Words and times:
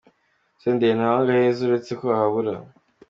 Senderi: 0.61 0.93
Ntawanga 0.97 1.31
aheza, 1.33 1.59
uretse 1.67 1.91
ko 1.99 2.05
ahabura. 2.15 2.53